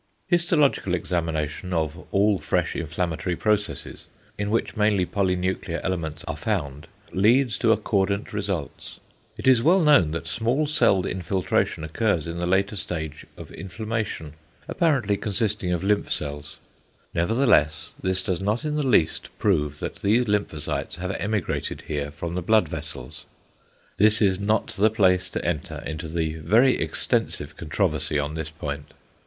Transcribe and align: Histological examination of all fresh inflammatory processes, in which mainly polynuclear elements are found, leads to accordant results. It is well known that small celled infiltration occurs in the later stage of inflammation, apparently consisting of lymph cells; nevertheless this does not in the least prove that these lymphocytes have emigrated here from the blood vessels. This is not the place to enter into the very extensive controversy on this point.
Histological 0.29 0.95
examination 0.95 1.73
of 1.73 2.07
all 2.11 2.39
fresh 2.39 2.75
inflammatory 2.75 3.35
processes, 3.35 4.05
in 4.35 4.49
which 4.49 4.75
mainly 4.75 5.05
polynuclear 5.05 5.79
elements 5.83 6.23
are 6.27 6.35
found, 6.35 6.87
leads 7.11 7.55
to 7.59 7.71
accordant 7.71 8.33
results. 8.33 8.99
It 9.37 9.47
is 9.47 9.61
well 9.61 9.83
known 9.83 10.09
that 10.09 10.25
small 10.25 10.65
celled 10.65 11.05
infiltration 11.05 11.83
occurs 11.83 12.25
in 12.25 12.39
the 12.39 12.47
later 12.47 12.75
stage 12.75 13.27
of 13.37 13.51
inflammation, 13.51 14.33
apparently 14.67 15.17
consisting 15.17 15.71
of 15.71 15.83
lymph 15.83 16.11
cells; 16.11 16.57
nevertheless 17.13 17.91
this 18.01 18.23
does 18.23 18.41
not 18.41 18.65
in 18.65 18.77
the 18.77 18.87
least 18.87 19.29
prove 19.37 19.77
that 19.81 19.97
these 19.97 20.25
lymphocytes 20.27 20.95
have 20.95 21.11
emigrated 21.11 21.83
here 21.83 22.09
from 22.09 22.33
the 22.33 22.41
blood 22.41 22.67
vessels. 22.67 23.27
This 23.97 24.19
is 24.19 24.39
not 24.39 24.69
the 24.69 24.89
place 24.89 25.29
to 25.29 25.45
enter 25.45 25.83
into 25.85 26.07
the 26.07 26.37
very 26.37 26.81
extensive 26.81 27.55
controversy 27.55 28.17
on 28.17 28.33
this 28.33 28.49
point. 28.49 28.93